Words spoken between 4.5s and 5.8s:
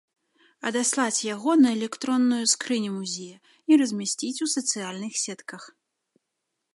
сацыяльных сетках.